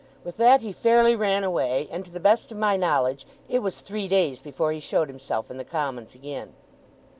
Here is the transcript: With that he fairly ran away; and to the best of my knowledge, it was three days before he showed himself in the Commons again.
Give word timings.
With 0.23 0.37
that 0.37 0.61
he 0.61 0.71
fairly 0.73 1.15
ran 1.15 1.43
away; 1.43 1.87
and 1.91 2.03
to 2.03 2.09
the 2.09 2.19
best 2.19 2.51
of 2.51 2.57
my 2.57 2.75
knowledge, 2.75 3.27
it 3.47 3.59
was 3.59 3.81
three 3.81 4.07
days 4.07 4.41
before 4.41 4.71
he 4.71 4.79
showed 4.79 5.09
himself 5.09 5.51
in 5.51 5.57
the 5.57 5.63
Commons 5.63 6.15
again. 6.15 6.55